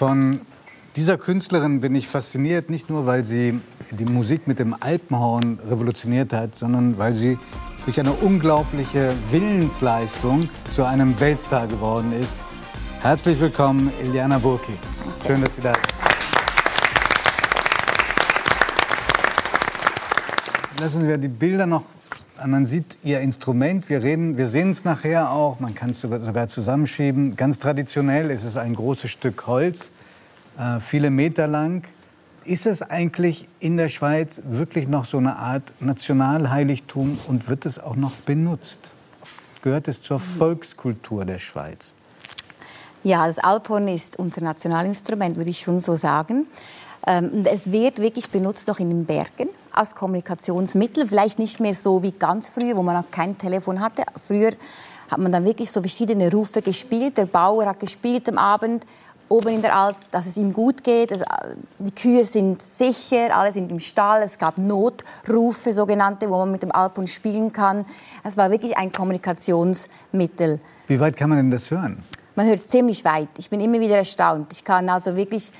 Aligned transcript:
Von 0.00 0.40
dieser 0.96 1.18
Künstlerin 1.18 1.82
bin 1.82 1.94
ich 1.94 2.08
fasziniert, 2.08 2.70
nicht 2.70 2.88
nur, 2.88 3.04
weil 3.04 3.22
sie 3.22 3.60
die 3.90 4.06
Musik 4.06 4.46
mit 4.46 4.58
dem 4.58 4.74
Alpenhorn 4.80 5.58
revolutioniert 5.68 6.32
hat, 6.32 6.54
sondern 6.54 6.96
weil 6.96 7.12
sie 7.12 7.38
durch 7.84 8.00
eine 8.00 8.12
unglaubliche 8.12 9.12
Willensleistung 9.30 10.40
zu 10.70 10.84
einem 10.84 11.20
Weltstar 11.20 11.66
geworden 11.66 12.14
ist. 12.14 12.32
Herzlich 13.02 13.38
willkommen, 13.40 13.92
Iliana 14.02 14.38
Burki. 14.38 14.72
Schön, 15.26 15.42
dass 15.42 15.56
Sie 15.56 15.60
da 15.60 15.74
sind. 15.74 15.86
Lassen 20.80 21.06
wir 21.06 21.18
die 21.18 21.28
Bilder 21.28 21.66
noch. 21.66 21.84
Man 22.46 22.64
sieht 22.64 22.96
Ihr 23.02 23.20
Instrument. 23.20 23.90
Wir, 23.90 24.02
wir 24.02 24.48
sehen 24.48 24.70
es 24.70 24.84
nachher 24.84 25.30
auch. 25.30 25.60
Man 25.60 25.74
kann 25.74 25.90
es 25.90 26.00
sogar, 26.00 26.48
zusammenschieben. 26.48 27.36
Ganz 27.36 27.58
traditionell 27.58 28.30
ist 28.30 28.44
es 28.44 28.56
ein 28.56 28.74
großes 28.74 29.10
Stück 29.10 29.46
Holz, 29.46 29.90
äh, 30.58 30.80
viele 30.80 31.10
Meter 31.10 31.46
lang. 31.46 31.84
Ist 32.44 32.64
es 32.64 32.80
eigentlich 32.80 33.46
in 33.58 33.76
der 33.76 33.90
Schweiz 33.90 34.40
wirklich 34.44 34.88
noch 34.88 35.04
so 35.04 35.18
eine 35.18 35.36
Art 35.36 35.74
Nationalheiligtum 35.80 37.18
und 37.28 37.48
wird 37.50 37.66
es 37.66 37.78
auch 37.78 37.96
noch 37.96 38.12
benutzt? 38.12 38.90
Gehört 39.62 39.88
es 39.88 40.00
zur 40.00 40.18
Volkskultur 40.18 41.26
der 41.26 41.38
Schweiz? 41.38 41.92
Ja, 43.02 43.26
das 43.26 43.38
Alphorn 43.38 43.88
ist 43.88 44.18
unser 44.18 44.40
Nationalinstrument, 44.40 45.36
würde 45.36 45.50
ich 45.50 45.60
schon 45.60 45.78
so 45.78 45.94
sagen. 45.94 46.46
Ähm, 47.06 47.44
es 47.44 47.70
wird 47.70 47.98
wirklich 47.98 48.30
benutzt 48.30 48.66
noch 48.68 48.78
in 48.78 48.88
den 48.88 49.04
Bergen 49.04 49.50
als 49.80 49.94
Kommunikationsmittel. 49.94 51.08
Vielleicht 51.08 51.38
nicht 51.38 51.58
mehr 51.58 51.74
so 51.74 52.02
wie 52.02 52.12
ganz 52.12 52.48
früher, 52.50 52.76
wo 52.76 52.82
man 52.82 52.96
noch 52.96 53.10
kein 53.10 53.36
Telefon 53.36 53.80
hatte. 53.80 54.04
Früher 54.26 54.52
hat 55.10 55.18
man 55.18 55.32
dann 55.32 55.44
wirklich 55.44 55.70
so 55.70 55.80
verschiedene 55.80 56.30
Rufe 56.30 56.62
gespielt. 56.62 57.16
Der 57.16 57.24
Bauer 57.24 57.66
hat 57.66 57.80
gespielt 57.80 58.28
am 58.28 58.38
Abend 58.38 58.84
oben 59.28 59.48
in 59.48 59.62
der 59.62 59.74
Alp, 59.74 59.96
dass 60.10 60.26
es 60.26 60.36
ihm 60.36 60.52
gut 60.52 60.84
geht. 60.84 61.12
Also, 61.12 61.24
die 61.78 61.92
Kühe 61.92 62.24
sind 62.24 62.60
sicher, 62.60 63.34
alle 63.34 63.52
sind 63.52 63.70
im 63.70 63.80
Stall. 63.80 64.22
Es 64.22 64.38
gab 64.38 64.58
Notrufe, 64.58 65.72
sogenannte, 65.72 66.28
wo 66.28 66.36
man 66.38 66.52
mit 66.52 66.62
dem 66.62 66.72
Alphorn 66.72 67.06
spielen 67.06 67.52
kann. 67.52 67.86
Es 68.22 68.36
war 68.36 68.50
wirklich 68.50 68.76
ein 68.76 68.92
Kommunikationsmittel. 68.92 70.60
Wie 70.88 71.00
weit 71.00 71.16
kann 71.16 71.30
man 71.30 71.38
denn 71.38 71.50
das 71.50 71.70
hören? 71.70 72.02
Man 72.34 72.46
hört 72.46 72.58
es 72.58 72.68
ziemlich 72.68 73.04
weit. 73.04 73.28
Ich 73.38 73.48
bin 73.48 73.60
immer 73.60 73.80
wieder 73.80 73.96
erstaunt. 73.96 74.52
Ich 74.52 74.64
kann 74.64 74.88
also 74.88 75.16
wirklich 75.16 75.52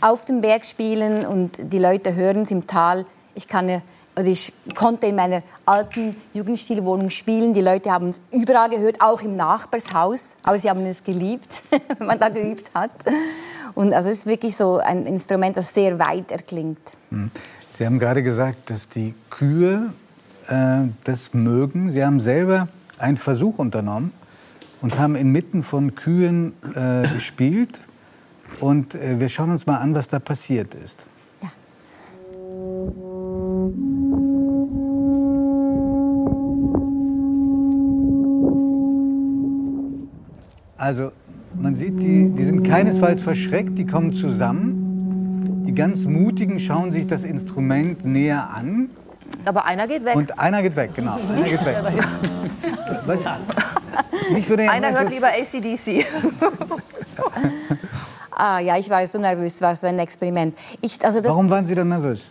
auf 0.00 0.24
dem 0.24 0.40
Berg 0.40 0.64
spielen 0.64 1.26
und 1.26 1.58
die 1.60 1.78
Leute 1.78 2.14
hören 2.14 2.42
es 2.42 2.50
im 2.50 2.66
Tal. 2.66 3.04
Ich 3.34 3.48
kann 3.48 3.82
also 4.18 4.32
ich 4.32 4.52
konnte 4.74 5.06
in 5.06 5.14
meiner 5.14 5.44
alten 5.64 6.16
Jugendstilwohnung 6.34 7.08
spielen. 7.10 7.54
Die 7.54 7.60
Leute 7.60 7.92
haben 7.92 8.08
es 8.08 8.20
überall 8.32 8.68
gehört, 8.68 9.00
auch 9.00 9.22
im 9.22 9.36
Nachbarshaus. 9.36 10.34
Aber 10.42 10.58
sie 10.58 10.68
haben 10.68 10.84
es 10.86 11.04
geliebt, 11.04 11.62
wenn 11.98 12.04
man 12.08 12.18
da 12.18 12.28
geübt 12.28 12.72
hat. 12.74 12.90
Und 13.76 13.92
also 13.92 14.08
es 14.10 14.18
ist 14.18 14.26
wirklich 14.26 14.56
so 14.56 14.78
ein 14.78 15.06
Instrument, 15.06 15.56
das 15.56 15.72
sehr 15.72 16.00
weit 16.00 16.32
erklingt. 16.32 16.80
Hm. 17.10 17.30
Sie 17.70 17.86
haben 17.86 18.00
gerade 18.00 18.24
gesagt, 18.24 18.70
dass 18.70 18.88
die 18.88 19.14
Kühe 19.30 19.92
äh, 20.48 20.88
das 21.04 21.32
mögen. 21.32 21.92
Sie 21.92 22.04
haben 22.04 22.18
selber 22.18 22.66
einen 22.98 23.18
Versuch 23.18 23.60
unternommen 23.60 24.12
und 24.82 24.98
haben 24.98 25.14
inmitten 25.14 25.62
von 25.62 25.94
Kühen 25.94 26.54
äh, 26.74 27.06
gespielt. 27.06 27.78
Und 28.58 28.96
äh, 28.96 29.20
wir 29.20 29.28
schauen 29.28 29.52
uns 29.52 29.64
mal 29.64 29.76
an, 29.76 29.94
was 29.94 30.08
da 30.08 30.18
passiert 30.18 30.74
ist. 30.74 31.06
Also 40.88 41.12
man 41.54 41.74
sieht, 41.74 42.00
die, 42.00 42.30
die 42.30 42.44
sind 42.44 42.62
keinesfalls 42.62 43.20
verschreckt, 43.20 43.76
die 43.76 43.84
kommen 43.84 44.14
zusammen. 44.14 45.66
Die 45.66 45.74
ganz 45.74 46.06
Mutigen 46.06 46.58
schauen 46.58 46.92
sich 46.92 47.06
das 47.06 47.24
Instrument 47.24 48.06
näher 48.06 48.48
an. 48.54 48.88
Aber 49.44 49.66
einer 49.66 49.86
geht 49.86 50.02
weg. 50.06 50.16
Und 50.16 50.38
einer 50.38 50.62
geht 50.62 50.76
weg, 50.76 50.92
genau. 50.94 51.18
Einer 51.30 51.42
geht 51.42 51.62
weg. 51.62 51.76
Mich 54.32 54.48
würde 54.48 54.70
einer 54.70 54.92
hört 54.92 55.10
lieber 55.10 55.26
ACDC. 55.26 56.06
ah, 58.30 58.58
ja, 58.60 58.78
ich 58.78 58.88
war 58.88 59.06
so 59.06 59.18
nervös, 59.18 59.60
war 59.60 59.76
so 59.76 59.86
ein 59.86 59.98
Experiment. 59.98 60.56
Ich, 60.80 61.04
also 61.04 61.20
das, 61.20 61.28
Warum 61.28 61.50
waren 61.50 61.66
Sie 61.66 61.74
dann 61.74 61.90
nervös? 61.90 62.30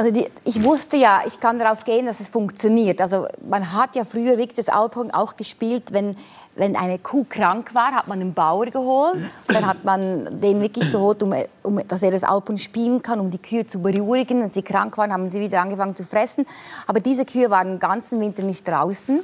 Also 0.00 0.12
die, 0.12 0.30
ich 0.44 0.62
wusste 0.64 0.96
ja, 0.96 1.20
ich 1.26 1.40
kann 1.40 1.58
darauf 1.58 1.84
gehen, 1.84 2.06
dass 2.06 2.20
es 2.20 2.30
funktioniert. 2.30 3.02
Also 3.02 3.26
man 3.46 3.70
hat 3.70 3.94
ja 3.94 4.06
früher 4.06 4.38
wirklich 4.38 4.54
das 4.54 4.70
Alphorn 4.70 5.10
auch 5.10 5.36
gespielt, 5.36 5.92
wenn, 5.92 6.16
wenn 6.56 6.74
eine 6.74 6.98
Kuh 6.98 7.26
krank 7.28 7.74
war, 7.74 7.92
hat 7.92 8.08
man 8.08 8.18
einen 8.18 8.32
Bauer 8.32 8.64
geholt. 8.64 9.18
Dann 9.48 9.66
hat 9.66 9.84
man 9.84 10.40
den 10.40 10.62
wirklich 10.62 10.90
geholt, 10.90 11.22
um, 11.22 11.34
um, 11.62 11.86
dass 11.86 12.02
er 12.02 12.12
das 12.12 12.24
Alphorn 12.24 12.56
spielen 12.56 13.02
kann, 13.02 13.20
um 13.20 13.30
die 13.30 13.36
Kühe 13.36 13.66
zu 13.66 13.78
beruhigen. 13.78 14.40
Wenn 14.40 14.48
sie 14.48 14.62
krank 14.62 14.96
waren, 14.96 15.12
haben 15.12 15.28
sie 15.28 15.38
wieder 15.38 15.60
angefangen 15.60 15.94
zu 15.94 16.04
fressen. 16.04 16.46
Aber 16.86 17.00
diese 17.00 17.26
Kühe 17.26 17.50
waren 17.50 17.72
den 17.72 17.78
ganzen 17.78 18.20
Winter 18.20 18.42
nicht 18.42 18.66
draußen. 18.66 19.20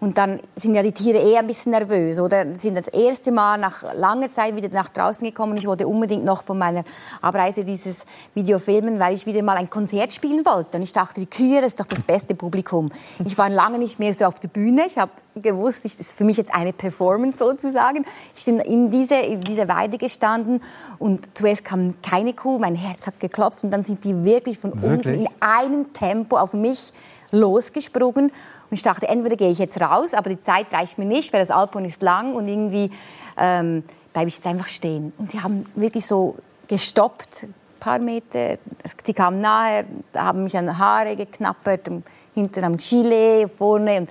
Und 0.00 0.16
dann 0.16 0.40
sind 0.54 0.74
ja 0.74 0.82
die 0.82 0.92
Tiere 0.92 1.18
eh 1.18 1.36
ein 1.36 1.46
bisschen 1.46 1.72
nervös, 1.72 2.20
oder? 2.20 2.54
Sind 2.54 2.76
das 2.76 2.86
erste 2.88 3.32
Mal 3.32 3.58
nach 3.58 3.94
langer 3.94 4.30
Zeit 4.30 4.54
wieder 4.54 4.68
nach 4.68 4.88
draußen 4.88 5.26
gekommen. 5.26 5.56
Ich 5.56 5.66
wollte 5.66 5.88
unbedingt 5.88 6.24
noch 6.24 6.42
von 6.42 6.56
meiner 6.56 6.84
Abreise 7.20 7.64
dieses 7.64 8.04
Video 8.34 8.60
filmen, 8.60 9.00
weil 9.00 9.14
ich 9.14 9.26
wieder 9.26 9.42
mal 9.42 9.56
ein 9.56 9.68
Konzert 9.68 10.12
spielen 10.12 10.46
wollte. 10.46 10.76
Und 10.76 10.84
ich 10.84 10.92
dachte, 10.92 11.20
die 11.20 11.26
Kühe, 11.26 11.60
das 11.60 11.72
ist 11.72 11.80
doch 11.80 11.86
das 11.86 12.02
beste 12.02 12.36
Publikum. 12.36 12.90
Ich 13.24 13.36
war 13.36 13.50
lange 13.50 13.78
nicht 13.78 13.98
mehr 13.98 14.14
so 14.14 14.24
auf 14.26 14.38
der 14.38 14.48
Bühne. 14.48 14.86
Ich 14.86 14.98
habe 14.98 15.10
gewusst, 15.42 15.84
das 15.84 15.94
ist 15.94 16.12
für 16.12 16.24
mich 16.24 16.36
jetzt 16.36 16.54
eine 16.54 16.72
Performance 16.72 17.38
sozusagen. 17.38 18.04
Ich 18.36 18.44
bin 18.44 18.58
in 18.60 18.90
diese, 18.90 19.16
in 19.16 19.40
diese 19.40 19.68
Weide 19.68 19.98
gestanden 19.98 20.62
und 20.98 21.36
zuerst 21.36 21.64
kam 21.64 21.94
keine 22.02 22.34
Kuh, 22.34 22.58
mein 22.58 22.74
Herz 22.74 23.06
hat 23.06 23.20
geklopft 23.20 23.64
und 23.64 23.70
dann 23.70 23.84
sind 23.84 24.04
die 24.04 24.24
wirklich 24.24 24.58
von 24.58 24.80
wirklich? 24.82 25.16
unten 25.16 25.26
in 25.26 25.28
einem 25.40 25.92
Tempo 25.92 26.36
auf 26.36 26.52
mich 26.52 26.92
losgesprungen. 27.30 28.26
Und 28.26 28.76
ich 28.76 28.82
dachte, 28.82 29.08
entweder 29.08 29.36
gehe 29.36 29.50
ich 29.50 29.58
jetzt 29.58 29.80
raus, 29.80 30.14
aber 30.14 30.30
die 30.30 30.40
Zeit 30.40 30.66
reicht 30.72 30.98
mir 30.98 31.06
nicht, 31.06 31.32
weil 31.32 31.40
das 31.40 31.50
Alphorn 31.50 31.84
ist 31.84 32.02
lang 32.02 32.34
und 32.34 32.48
irgendwie 32.48 32.90
ähm, 33.36 33.82
bleibe 34.12 34.28
ich 34.28 34.36
jetzt 34.36 34.46
einfach 34.46 34.68
stehen. 34.68 35.12
Und 35.18 35.30
sie 35.30 35.40
haben 35.40 35.64
wirklich 35.74 36.06
so 36.06 36.36
gestoppt, 36.66 37.44
ein 37.44 37.54
paar 37.80 37.98
Meter. 37.98 38.58
Die 39.06 39.14
kamen 39.14 39.40
nahe, 39.40 39.84
haben 40.14 40.44
mich 40.44 40.56
an 40.56 40.76
Haare 40.76 41.16
geknappert, 41.16 41.88
hinten 42.34 42.64
am 42.64 42.76
Chile, 42.76 43.48
vorne. 43.48 44.06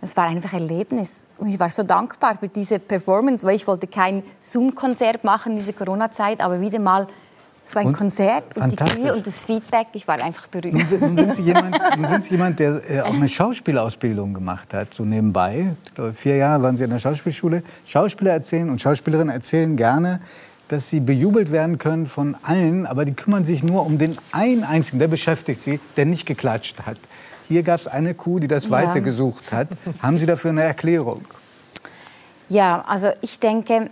Das 0.00 0.16
war 0.16 0.26
einfach 0.26 0.52
ein 0.52 0.62
Erlebnis. 0.62 1.26
Und 1.38 1.48
ich 1.48 1.58
war 1.58 1.70
so 1.70 1.82
dankbar 1.82 2.36
für 2.38 2.48
diese 2.48 2.78
Performance, 2.78 3.46
weil 3.46 3.56
ich 3.56 3.66
wollte 3.66 3.86
kein 3.86 4.22
Zoom-Konzert 4.40 5.24
machen 5.24 5.52
in 5.52 5.58
dieser 5.58 5.72
Corona-Zeit, 5.72 6.40
aber 6.40 6.60
wieder 6.60 6.78
mal 6.78 7.06
es 7.66 7.74
war 7.74 7.82
ein 7.82 7.88
und 7.88 7.98
Konzert 7.98 8.56
und 8.56 8.72
die 8.72 8.76
Kühe 8.76 9.12
und 9.12 9.26
das 9.26 9.40
Feedback, 9.40 9.88
ich 9.92 10.08
war 10.08 10.22
einfach 10.22 10.46
berührt. 10.46 10.72
Nun, 10.74 11.18
sind 11.18 11.34
Sie 11.34 11.42
jemand, 11.42 11.78
sind 12.08 12.24
Sie 12.24 12.30
jemand 12.30 12.58
der 12.58 12.90
äh, 12.90 13.00
auch 13.02 13.12
eine 13.12 13.28
Schauspielausbildung 13.28 14.32
gemacht 14.32 14.72
hat, 14.72 14.94
so 14.94 15.04
nebenbei? 15.04 15.74
Vier 16.14 16.36
Jahre 16.36 16.62
waren 16.62 16.78
Sie 16.78 16.84
in 16.84 16.90
der 16.90 16.98
Schauspielschule. 16.98 17.62
Schauspieler 17.86 18.32
erzählen 18.32 18.70
und 18.70 18.80
Schauspielerinnen 18.80 19.34
erzählen 19.34 19.76
gerne, 19.76 20.20
dass 20.68 20.88
sie 20.88 21.00
bejubelt 21.00 21.52
werden 21.52 21.76
können 21.76 22.06
von 22.06 22.36
allen, 22.42 22.86
aber 22.86 23.04
die 23.04 23.12
kümmern 23.12 23.44
sich 23.44 23.62
nur 23.62 23.84
um 23.84 23.98
den 23.98 24.16
einen 24.32 24.64
einzigen, 24.64 24.98
der 24.98 25.08
beschäftigt 25.08 25.60
sie, 25.60 25.78
der 25.98 26.06
nicht 26.06 26.24
geklatscht 26.24 26.86
hat. 26.86 26.98
Hier 27.48 27.62
gab 27.62 27.80
es 27.80 27.88
eine 27.88 28.12
Kuh, 28.12 28.38
die 28.38 28.46
das 28.46 28.64
ja. 28.64 28.70
Weite 28.72 29.00
gesucht 29.00 29.52
hat. 29.52 29.68
Haben 30.02 30.18
Sie 30.18 30.26
dafür 30.26 30.50
eine 30.50 30.64
Erklärung? 30.64 31.22
Ja, 32.50 32.84
also 32.86 33.08
ich 33.22 33.40
denke, 33.40 33.88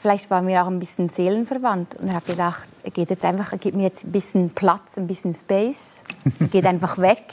vielleicht 0.00 0.30
war 0.30 0.42
mir 0.42 0.62
auch 0.62 0.68
ein 0.68 0.78
bisschen 0.78 1.08
seelenverwandt 1.08 1.96
und 1.96 2.12
habe 2.14 2.24
gedacht, 2.24 2.68
er 2.84 2.92
geht 2.92 3.10
jetzt 3.10 3.24
einfach, 3.24 3.50
er 3.50 3.58
gibt 3.58 3.76
mir 3.76 3.82
jetzt 3.82 4.04
ein 4.04 4.12
bisschen 4.12 4.50
Platz, 4.50 4.96
ein 4.96 5.08
bisschen 5.08 5.34
Space, 5.34 6.02
er 6.38 6.46
geht 6.46 6.66
einfach 6.66 6.98
weg. 6.98 7.24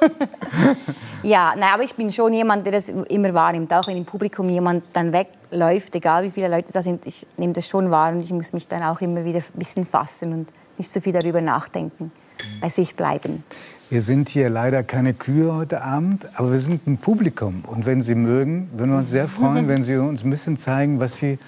ja, 1.22 1.52
nein, 1.54 1.70
aber 1.74 1.82
ich 1.82 1.94
bin 1.94 2.10
schon 2.10 2.32
jemand, 2.32 2.64
der 2.64 2.72
das 2.72 2.88
immer 2.88 3.34
wahrnimmt, 3.34 3.72
auch 3.74 3.86
wenn 3.86 3.98
im 3.98 4.06
Publikum 4.06 4.48
jemand 4.48 4.84
dann 4.94 5.12
wegläuft, 5.12 5.94
egal 5.94 6.24
wie 6.24 6.30
viele 6.30 6.48
Leute 6.48 6.72
da 6.72 6.82
sind, 6.82 7.06
ich 7.06 7.26
nehme 7.38 7.52
das 7.52 7.68
schon 7.68 7.90
wahr 7.90 8.10
und 8.10 8.20
ich 8.20 8.32
muss 8.32 8.54
mich 8.54 8.68
dann 8.68 8.82
auch 8.82 9.02
immer 9.02 9.22
wieder 9.24 9.38
ein 9.40 9.58
bisschen 9.58 9.84
fassen 9.84 10.32
und 10.32 10.52
nicht 10.78 10.90
so 10.90 11.00
viel 11.00 11.12
darüber 11.12 11.42
nachdenken, 11.42 12.10
bei 12.60 12.70
sich 12.70 12.96
bleiben. 12.96 13.44
Wir 13.94 14.02
sind 14.02 14.28
hier 14.28 14.50
leider 14.50 14.82
keine 14.82 15.14
Kühe 15.14 15.54
heute 15.54 15.84
Abend, 15.84 16.26
aber 16.34 16.50
wir 16.50 16.58
sind 16.58 16.84
ein 16.88 16.98
Publikum. 16.98 17.62
Und 17.64 17.86
wenn 17.86 18.00
Sie 18.00 18.16
mögen, 18.16 18.68
würden 18.72 18.90
wir 18.90 18.98
uns 18.98 19.10
sehr 19.10 19.28
freuen, 19.28 19.68
wenn 19.68 19.84
Sie 19.84 19.94
uns 19.94 20.24
ein 20.24 20.30
bisschen 20.30 20.56
zeigen, 20.56 20.98
was 20.98 21.14
Sie 21.18 21.38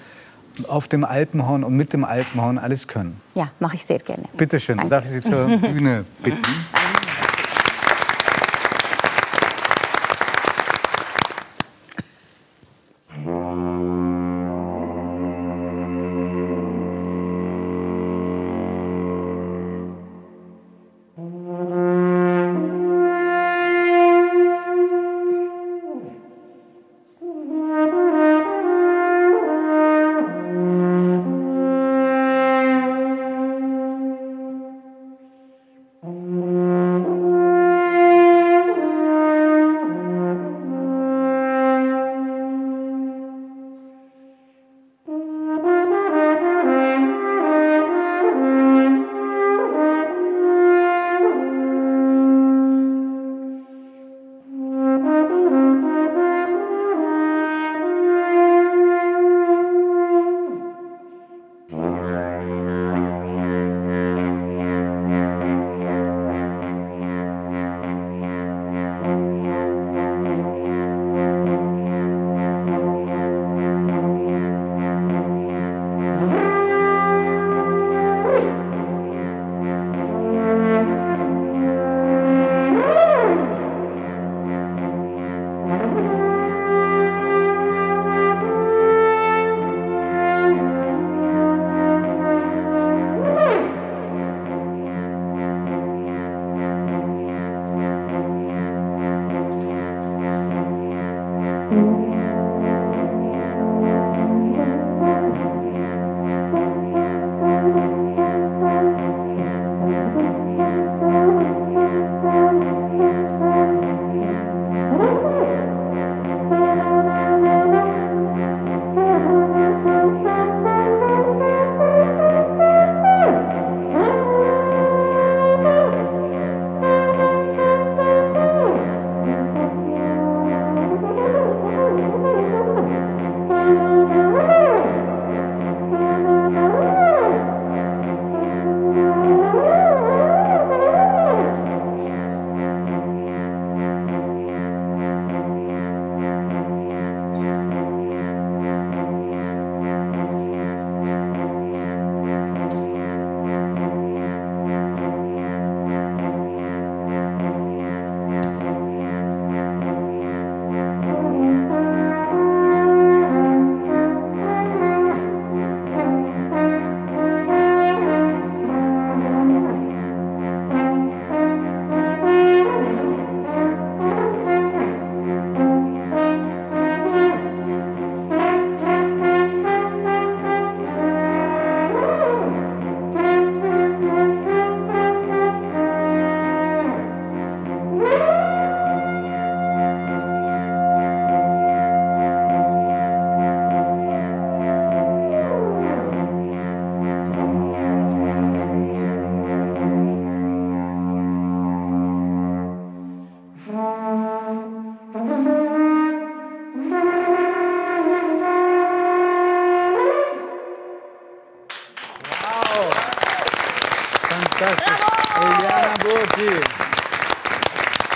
auf 0.69 0.87
dem 0.87 1.03
Alpenhorn 1.03 1.65
und 1.65 1.75
mit 1.75 1.91
dem 1.91 2.05
Alpenhorn 2.05 2.57
alles 2.57 2.87
können. 2.87 3.19
Ja, 3.35 3.51
mache 3.59 3.75
ich 3.75 3.85
sehr 3.85 3.99
gerne. 3.99 4.23
Bitte 4.37 4.61
schön, 4.61 4.79
darf 4.89 5.03
ich 5.03 5.11
Sie 5.11 5.19
zur 5.19 5.45
Bühne 5.57 6.05
bitten? 6.23 6.39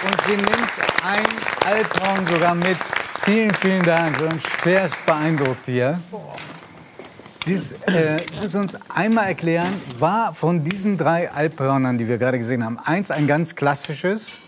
Und 0.03 0.21
sie 0.25 0.35
nimmt 0.35 0.71
ein 1.03 1.25
Alphorn 1.65 2.25
sogar 2.27 2.55
mit. 2.55 2.77
Vielen, 3.23 3.53
vielen 3.53 3.83
Dank. 3.83 4.19
Wir 4.19 4.31
sind 4.31 4.41
schwerst 4.41 5.05
beeindruckt 5.05 5.65
hier. 5.65 5.99
Dies, 7.45 7.73
äh, 7.87 8.17
muss 8.41 8.55
uns 8.55 8.77
einmal 8.89 9.27
erklären, 9.27 9.79
war 9.99 10.33
von 10.33 10.63
diesen 10.63 10.97
drei 10.97 11.31
Alphörnern, 11.31 11.97
die 11.97 12.07
wir 12.07 12.17
gerade 12.17 12.37
gesehen 12.37 12.63
haben, 12.63 12.79
eins 12.79 13.11
ein 13.11 13.27
ganz 13.27 13.55
klassisches? 13.55 14.39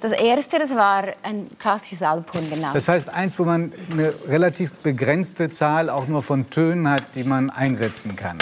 Das 0.00 0.12
erste, 0.12 0.58
das 0.58 0.70
war 0.70 1.04
ein 1.22 1.48
klassisches 1.58 2.02
Alphorn, 2.02 2.48
genau. 2.50 2.72
Das 2.72 2.88
heißt 2.88 3.08
eins, 3.08 3.38
wo 3.38 3.44
man 3.44 3.72
eine 3.90 4.12
relativ 4.28 4.72
begrenzte 4.72 5.50
Zahl 5.50 5.90
auch 5.90 6.06
nur 6.06 6.22
von 6.22 6.50
Tönen 6.50 6.88
hat, 6.88 7.14
die 7.14 7.24
man 7.24 7.50
einsetzen 7.50 8.14
kann. 8.14 8.38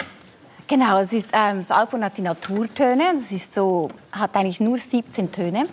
Genau, 0.67 0.99
es 0.99 1.13
ist, 1.13 1.29
ähm, 1.33 1.59
das 1.59 1.71
Alphorn 1.71 2.05
hat 2.05 2.17
die 2.17 2.23
Naturtöne. 2.23 3.13
Das 3.15 3.31
ist 3.31 3.55
so, 3.55 3.91
hat 4.11 4.35
eigentlich 4.37 4.61
nur 4.61 4.79
17 4.79 5.31
Töne. 5.31 5.65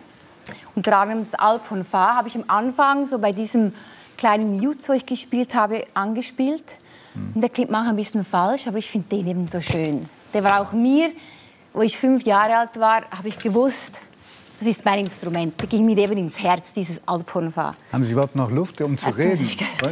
Und 0.76 0.86
gerade 0.86 1.16
das 1.16 1.36
Alphorn 1.36 1.84
Fa 1.84 2.16
habe 2.16 2.28
ich 2.28 2.36
am 2.36 2.46
Anfang 2.48 3.08
so 3.08 3.20
bei 3.20 3.32
diesem 3.32 3.74
kleinen 4.18 4.58
Mute, 4.58 4.88
wo 4.88 4.94
ich 4.94 5.06
gespielt 5.06 5.56
habe, 5.56 5.86
angespielt. 5.94 6.78
Und 7.34 7.42
der 7.42 7.50
klingt 7.50 7.72
manchmal 7.72 7.94
ein 7.94 7.98
bisschen 7.98 8.24
falsch, 8.24 8.68
aber 8.68 8.78
ich 8.78 8.90
finde 8.90 9.08
den 9.08 9.28
eben 9.28 9.48
so 9.48 9.62
schön. 9.62 10.08
Der 10.34 10.44
war 10.44 10.62
auch 10.62 10.74
mir, 10.74 11.12
wo 11.74 11.82
ich 11.82 11.98
fünf 11.98 12.24
Jahre 12.24 12.58
alt 12.58 12.80
war, 12.80 13.02
habe 13.12 13.28
ich 13.28 13.40
gewusst, 13.40 14.00
das 14.60 14.68
ist 14.68 14.84
mein 14.84 15.00
Instrument. 15.00 15.60
Der 15.60 15.68
ging 15.68 15.86
mir 15.86 15.98
eben 15.98 16.18
ins 16.18 16.38
Herz, 16.38 16.66
dieses 16.76 16.98
Alphornfa. 17.06 17.74
Haben 17.94 18.04
Sie 18.04 18.12
überhaupt 18.12 18.36
noch 18.36 18.52
Luft, 18.52 18.82
um 18.82 18.98
zu 18.98 19.10
reden? 19.12 19.48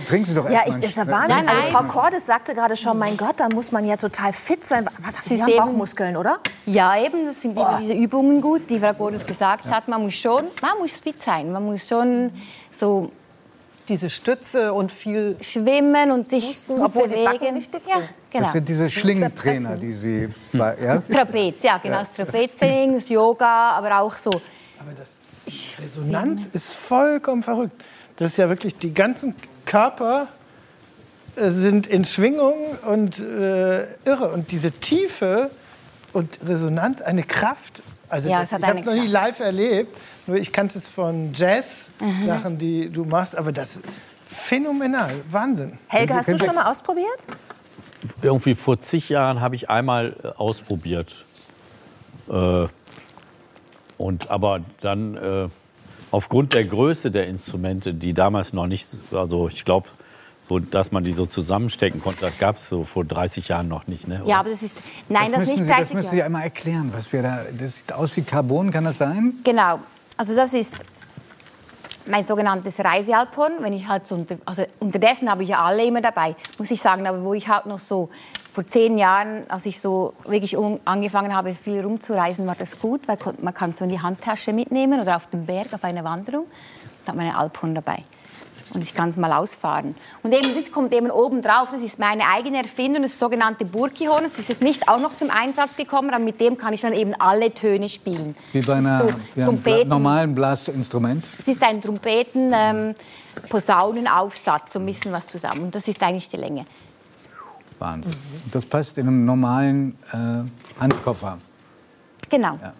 Trinken 0.08 0.26
Sie 0.26 0.36
doch 0.36 0.50
Ja, 0.50 0.64
ist, 0.64 0.84
ist 0.84 0.98
ja 0.98 1.08
Wahnsinn. 1.08 1.38
Nein, 1.38 1.48
also 1.48 1.62
Frau 1.72 1.84
Cordes 1.84 2.26
sagte 2.26 2.54
gerade 2.54 2.76
schon, 2.76 2.98
mein 2.98 3.16
Gott, 3.16 3.36
da 3.40 3.48
muss 3.48 3.72
man 3.72 3.86
ja 3.86 3.96
total 3.96 4.34
fit 4.34 4.66
sein. 4.66 4.86
Was 5.00 5.24
Sie 5.24 5.42
haben 5.42 5.56
Bauchmuskeln, 5.56 6.18
oder? 6.18 6.40
Ja, 6.66 6.98
eben. 7.02 7.28
Das 7.28 7.42
sind 7.42 7.56
Boah. 7.56 7.78
diese 7.82 7.94
Übungen 7.94 8.42
gut, 8.42 8.70
die 8.70 8.80
Frau 8.80 8.94
Cordes 8.94 9.26
gesagt 9.26 9.66
ja. 9.66 9.72
hat. 9.72 9.88
Man 9.88 10.04
muss 10.04 10.16
schon, 10.16 10.46
man 10.62 10.78
muss 10.80 10.92
fit 10.92 11.22
sein. 11.22 11.52
Man 11.52 11.66
muss 11.66 11.88
schon 11.88 12.32
so 12.70 13.12
diese 13.88 14.10
Stütze 14.10 14.74
und 14.74 14.92
viel 14.92 15.38
schwimmen 15.40 16.12
und 16.12 16.28
sich 16.28 16.46
Husten, 16.46 16.76
gut 16.76 16.86
obwohl 16.88 17.08
bewegen. 17.08 17.32
Die 17.32 17.40
Backen 17.40 17.54
nicht 17.54 17.74
dick 17.74 17.84
sind. 17.86 17.96
Ja, 17.96 18.10
genau. 18.30 18.44
Das 18.44 18.52
sind 18.52 18.68
diese 18.68 18.90
Schlingentrainer, 18.90 19.78
die 19.78 19.92
Sie 19.94 20.30
bei, 20.52 20.78
ja? 20.82 20.98
Trapez, 21.10 21.64
ja, 21.64 21.78
genau, 21.78 22.00
das 22.00 22.10
Trapeztraining, 22.10 22.96
das 22.96 23.08
Yoga, 23.08 23.72
aber 23.72 24.00
auch 24.00 24.16
so. 24.18 24.32
Aber 24.80 24.92
das 24.94 25.18
Resonanz 25.82 26.48
ist 26.54 26.76
vollkommen 26.76 27.44
verrückt. 27.44 27.84
Das 28.18 28.32
ist 28.32 28.38
ja 28.38 28.50
wirklich 28.50 28.76
die 28.78 28.94
ganzen 28.94 29.36
Körper 29.66 30.28
äh, 31.36 31.50
sind 31.50 31.88
in 31.88 32.06
Schwingung 32.06 32.78
und 32.86 33.20
äh, 33.20 33.84
irre 34.06 34.32
und 34.34 34.52
diese 34.52 34.72
Tiefe 34.72 35.52
und 36.14 36.40
Resonanz, 36.46 37.02
eine 37.02 37.24
Kraft. 37.24 37.84
Also 38.10 38.30
ja, 38.30 38.40
das, 38.40 38.52
ich 38.52 38.64
habe 38.64 38.80
es 38.80 38.86
noch 38.86 38.94
nie 38.94 39.08
live 39.08 39.40
erlebt. 39.40 39.96
Nur 40.26 40.38
ich 40.38 40.52
kannte 40.52 40.78
es 40.78 40.88
von 40.88 41.34
Jazz-Sachen, 41.34 42.54
mhm. 42.54 42.60
die 42.60 42.90
du 42.90 43.06
machst, 43.06 43.38
aber 43.38 43.52
das 43.52 43.78
ist 43.78 43.86
phänomenal, 44.22 45.12
Wahnsinn. 45.30 45.78
Helga, 45.88 46.16
hast 46.16 46.30
du 46.30 46.38
schon 46.38 46.56
mal 46.56 46.70
ausprobiert? 46.72 47.26
Irgendwie 48.22 48.56
vor 48.56 48.80
zig 48.80 49.10
Jahren 49.10 49.42
habe 49.42 49.56
ich 49.56 49.70
einmal 49.70 50.16
äh, 50.24 50.28
ausprobiert. 50.30 51.16
Äh, 52.30 52.68
und 53.98 54.30
aber 54.30 54.62
dann 54.82 55.16
äh, 55.16 55.48
aufgrund 56.12 56.54
der 56.54 56.66
Größe 56.66 57.12
der 57.12 57.28
Instrumente, 57.28 57.94
die 57.94 58.14
damals 58.14 58.54
noch 58.54 58.68
nicht, 58.68 58.88
also 59.12 59.48
ich 59.50 59.66
glaube, 59.66 59.88
so, 60.42 60.60
dass 60.60 60.92
man 60.92 61.04
die 61.04 61.12
so 61.12 61.26
zusammenstecken 61.26 62.02
konnte, 62.02 62.22
das 62.22 62.38
gab 62.38 62.56
es 62.56 62.70
so 62.70 62.84
vor 62.84 63.04
30 63.04 63.50
Jahren 63.50 63.68
noch 63.68 63.88
nicht. 63.88 64.08
Ne? 64.08 64.22
Ja, 64.26 64.40
aber 64.40 64.50
das 64.50 64.64
ist, 64.64 64.80
nein, 65.10 65.32
das, 65.32 65.42
das 65.42 65.50
nicht 65.50 65.60
Sie, 65.60 65.66
30 65.66 65.80
Das 65.80 65.94
müssen 65.94 66.12
Sie 66.12 66.24
einmal 66.24 66.44
erklären, 66.44 66.90
was 66.94 67.12
wir 67.12 67.22
da, 67.22 67.44
das 67.58 67.78
sieht 67.78 67.92
aus 67.92 68.16
wie 68.16 68.22
Carbon, 68.22 68.72
kann 68.72 68.86
das 68.86 69.00
sein? 69.00 69.34
Genau, 69.44 69.80
also 70.16 70.36
das 70.36 70.54
ist 70.54 70.76
mein 72.08 72.26
sogenanntes 72.26 72.80
Reisealphorn. 72.80 73.54
Wenn 73.60 73.74
ich 73.74 73.88
halt 73.88 74.08
so 74.08 74.16
unter, 74.16 74.38
also 74.46 74.64
unterdessen 74.80 75.30
habe 75.30 75.44
ich 75.44 75.50
ja 75.50 75.64
alle 75.64 75.86
immer 75.86 76.02
dabei, 76.02 76.36
muss 76.58 76.72
ich 76.72 76.82
sagen. 76.82 77.06
Aber 77.06 77.24
wo 77.24 77.34
ich 77.34 77.48
halt 77.48 77.66
noch 77.66 77.80
so 77.80 78.10
vor 78.58 78.66
zehn 78.66 78.98
Jahren, 78.98 79.48
als 79.50 79.68
ich 79.68 79.80
so 79.80 80.14
wirklich 80.26 80.58
angefangen 80.86 81.36
habe, 81.36 81.54
viel 81.54 81.80
rumzureisen, 81.82 82.48
war 82.48 82.56
das 82.56 82.80
gut, 82.80 83.08
weil 83.08 83.20
man 83.40 83.54
kann 83.54 83.72
so 83.72 83.84
in 83.84 83.92
die 83.92 84.02
Handtasche 84.02 84.52
mitnehmen 84.52 85.00
oder 85.00 85.16
auf 85.16 85.28
dem 85.28 85.46
Berg 85.46 85.72
auf 85.74 85.84
eine 85.84 86.04
Wanderung. 86.04 86.48
Da 87.06 87.12
hat 87.12 87.18
man 87.18 87.28
ein 87.28 87.36
Alphorn 87.36 87.76
dabei 87.76 87.98
und 88.74 88.82
ich 88.82 88.96
kann 88.96 89.10
es 89.10 89.18
mal 89.18 89.32
ausfahren. 89.32 89.94
Und 90.24 90.34
eben 90.34 90.56
das 90.60 90.72
kommt 90.72 90.92
eben 90.96 91.12
oben 91.12 91.44
drauf, 91.44 91.70
das 91.72 91.82
ist 91.82 92.00
meine 92.00 92.24
eigene 92.34 92.58
Erfindung, 92.58 93.04
das 93.04 93.20
sogenannte 93.20 93.64
Burkihorn. 93.64 94.24
Das 94.24 94.40
ist 94.40 94.50
jetzt 94.50 94.64
nicht 94.64 94.90
auch 94.90 95.00
noch 95.00 95.16
zum 95.16 95.30
Einsatz 95.30 95.76
gekommen, 95.76 96.10
aber 96.10 96.24
mit 96.24 96.42
dem 96.42 96.58
kann 96.58 96.74
ich 96.74 96.82
dann 96.82 96.94
eben 96.94 97.14
alle 97.20 97.54
Töne 97.54 97.90
spielen. 97.90 98.36
Wie 98.54 98.62
bei 98.62 98.74
einem 98.74 99.08
ja, 99.36 99.52
normalen 99.86 100.34
Blasinstrument? 100.34 101.24
Es 101.40 101.48
ist 101.48 101.62
ein 101.62 101.80
Trompeten, 101.80 102.52
ähm, 102.56 102.96
Posaunenaufsatz, 103.50 104.74
so 104.74 104.80
ein 104.80 104.86
bisschen 104.88 105.12
was 105.12 105.28
zusammen. 105.28 105.66
Und 105.66 105.76
das 105.76 105.88
ist 105.88 106.02
eigentlich 106.02 106.30
die 106.30 106.38
Länge. 106.38 106.66
Wahnsinn. 107.80 108.14
Das 108.52 108.66
passt 108.66 108.98
in 108.98 109.08
einem 109.08 109.26
normalen 109.26 109.98
äh, 110.12 110.82
Handkoffer. 110.82 111.38
Genau. 112.30 112.60
Ja. 112.62 112.74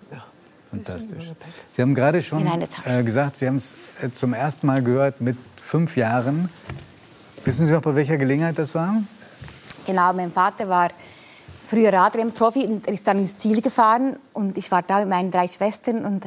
Fantastisch. 0.70 1.32
Sie 1.72 1.82
haben 1.82 1.96
gerade 1.96 2.22
schon 2.22 2.46
äh, 2.86 3.04
gesagt, 3.04 3.38
Sie 3.38 3.48
haben 3.48 3.58
es 3.58 3.74
äh, 4.02 4.12
zum 4.12 4.34
ersten 4.34 4.68
Mal 4.68 4.84
gehört 4.84 5.22
mit 5.22 5.38
fünf 5.56 5.96
Jahren. 5.96 6.50
Wissen 7.46 7.66
Sie 7.66 7.74
noch, 7.74 7.82
bei 7.82 7.96
welcher 7.96 8.18
Gelegenheit 8.18 8.58
das 8.58 8.76
war? 8.76 9.02
Genau, 9.86 10.12
mein 10.12 10.32
Vater 10.32 10.68
war 10.68 10.90
früher 11.66 11.94
Radrennprofi 11.94 12.66
und 12.66 12.88
ist 12.88 13.08
dann 13.08 13.20
ins 13.20 13.38
Ziel 13.38 13.62
gefahren. 13.62 14.18
Und 14.34 14.58
ich 14.58 14.70
war 14.70 14.84
da 14.84 15.00
mit 15.00 15.10
meinen 15.10 15.32
drei 15.32 15.48
Schwestern 15.48 16.06
und 16.06 16.26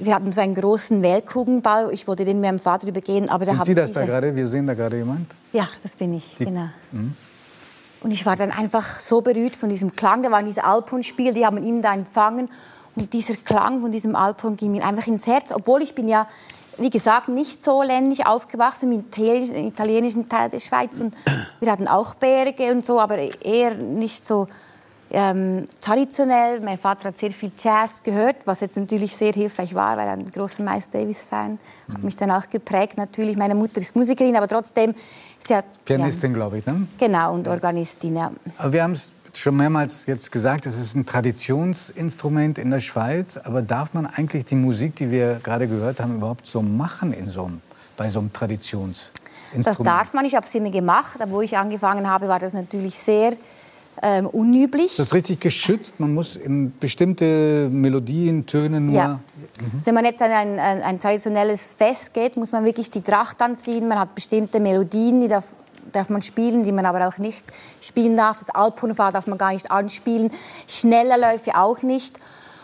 wir 0.00 0.14
hatten 0.14 0.32
so 0.32 0.40
einen 0.40 0.54
großen 0.54 1.02
Weltkugelbau. 1.02 1.90
Ich 1.90 2.06
wollte 2.08 2.24
den 2.24 2.40
mit 2.40 2.50
meinem 2.50 2.58
Vater 2.58 2.88
übergehen. 2.88 3.28
Aber 3.28 3.46
Sind 3.46 3.58
da 3.58 3.64
Sie 3.64 3.74
das 3.74 3.88
diese... 3.90 4.00
da 4.00 4.06
gerade? 4.06 4.34
Wir 4.34 4.46
sehen 4.46 4.66
da 4.66 4.74
gerade 4.74 4.96
jemand? 4.96 5.32
Ja, 5.52 5.68
das 5.82 5.94
bin 5.94 6.14
ich, 6.14 6.34
Die... 6.38 6.44
genau. 6.44 6.68
Mhm. 6.90 7.14
Und 8.00 8.10
ich 8.10 8.24
war 8.26 8.36
dann 8.36 8.50
einfach 8.50 9.00
so 9.00 9.20
berührt 9.20 9.56
von 9.56 9.68
diesem 9.68 9.96
Klang. 9.96 10.22
Da 10.22 10.30
waren 10.30 10.44
diese 10.44 10.64
Alphorn-Spiele, 10.64 11.32
die 11.32 11.44
haben 11.44 11.62
ihn 11.62 11.82
da 11.82 11.94
empfangen. 11.94 12.48
Und 12.94 13.12
dieser 13.12 13.34
Klang 13.34 13.80
von 13.80 13.92
diesem 13.92 14.16
Alphorn 14.16 14.56
ging 14.56 14.72
mir 14.72 14.84
einfach 14.84 15.06
ins 15.06 15.26
Herz, 15.26 15.52
obwohl 15.52 15.82
ich 15.82 15.94
bin 15.94 16.08
ja 16.08 16.26
wie 16.78 16.90
gesagt, 16.90 17.28
nicht 17.28 17.64
so 17.64 17.82
ländlich 17.82 18.26
aufgewachsen 18.26 18.92
im 18.92 19.04
italienischen 19.66 20.28
Teil 20.28 20.48
der 20.48 20.60
Schweiz. 20.60 21.00
Und 21.00 21.14
wir 21.60 21.72
hatten 21.72 21.88
auch 21.88 22.14
Berge 22.14 22.70
und 22.70 22.86
so, 22.86 23.00
aber 23.00 23.18
eher 23.18 23.74
nicht 23.74 24.24
so 24.24 24.46
ähm, 25.10 25.64
traditionell. 25.80 26.60
Mein 26.60 26.78
Vater 26.78 27.08
hat 27.08 27.16
sehr 27.16 27.30
viel 27.30 27.50
Jazz 27.56 28.02
gehört, 28.02 28.36
was 28.44 28.60
jetzt 28.60 28.76
natürlich 28.76 29.14
sehr 29.16 29.32
hilfreich 29.32 29.74
war, 29.74 29.96
weil 29.96 30.06
er 30.06 30.12
ein 30.14 30.30
großer 30.30 30.62
Miles 30.62 30.88
Davis-Fan 30.88 31.58
hat 31.92 32.02
mich 32.02 32.16
dann 32.16 32.30
auch 32.30 32.48
geprägt. 32.50 32.96
Natürlich, 32.96 33.36
meine 33.36 33.54
Mutter 33.54 33.80
ist 33.80 33.96
Musikerin, 33.96 34.36
aber 34.36 34.48
trotzdem, 34.48 34.94
sie 35.38 35.54
hat 35.54 35.64
Pianistin, 35.84 36.32
ja, 36.32 36.36
glaube 36.36 36.58
ich, 36.58 36.66
ne? 36.66 36.86
Genau 36.98 37.34
und 37.34 37.48
Organistin, 37.48 38.16
ja. 38.16 38.30
Aber 38.58 38.72
wir 38.72 38.82
haben 38.82 38.92
es 38.92 39.10
schon 39.34 39.56
mehrmals 39.56 40.06
jetzt 40.06 40.32
gesagt, 40.32 40.66
es 40.66 40.78
ist 40.78 40.94
ein 40.94 41.06
Traditionsinstrument 41.06 42.58
in 42.58 42.70
der 42.70 42.80
Schweiz. 42.80 43.36
Aber 43.36 43.62
darf 43.62 43.94
man 43.94 44.06
eigentlich 44.06 44.44
die 44.44 44.56
Musik, 44.56 44.96
die 44.96 45.10
wir 45.10 45.40
gerade 45.42 45.68
gehört 45.68 46.00
haben, 46.00 46.16
überhaupt 46.16 46.46
so 46.46 46.62
machen 46.62 47.12
in 47.12 47.28
so 47.28 47.44
einem, 47.44 47.60
bei 47.96 48.08
so 48.08 48.20
einem 48.20 48.32
Traditionsinstrument? 48.32 49.66
Das 49.66 49.78
darf 49.78 50.12
man. 50.12 50.24
Ich 50.24 50.34
habe 50.34 50.46
es 50.46 50.54
immer 50.54 50.70
gemacht. 50.70 51.20
Aber 51.20 51.30
wo 51.30 51.40
ich 51.40 51.56
angefangen 51.56 52.08
habe, 52.08 52.28
war 52.28 52.38
das 52.38 52.52
natürlich 52.52 52.98
sehr 52.98 53.34
ähm, 54.02 54.26
unüblich. 54.26 54.96
Das 54.96 55.08
ist 55.08 55.14
richtig 55.14 55.40
geschützt. 55.40 55.98
Man 55.98 56.14
muss 56.14 56.36
in 56.36 56.76
bestimmte 56.78 57.68
Melodien, 57.70 58.46
Töne 58.46 58.80
nur. 58.80 58.94
Ja. 58.94 59.08
Mhm. 59.60 59.84
Wenn 59.84 59.94
man 59.94 60.04
jetzt 60.04 60.22
an 60.22 60.30
ein, 60.30 60.58
ein, 60.58 60.82
ein, 60.82 61.00
traditionelles 61.00 61.66
Fest 61.66 62.14
geht, 62.14 62.36
muss 62.36 62.52
man 62.52 62.64
wirklich 62.64 62.90
die 62.90 63.02
Tracht 63.02 63.40
anziehen. 63.42 63.88
Man 63.88 63.98
hat 63.98 64.14
bestimmte 64.14 64.60
Melodien, 64.60 65.20
die 65.20 65.28
da 65.28 65.42
darf 65.92 66.10
man 66.10 66.22
spielen, 66.22 66.64
die 66.64 66.72
man 66.72 66.86
aber 66.86 67.08
auch 67.08 67.18
nicht 67.18 67.44
spielen 67.80 68.16
darf. 68.16 68.38
Das 68.38 68.50
Alphornfahr 68.50 69.12
darf 69.12 69.26
man 69.26 69.38
gar 69.38 69.52
nicht 69.52 69.70
anspielen. 69.70 70.30
Schnellerläufe 70.66 71.56
auch 71.56 71.82
nicht. 71.82 72.18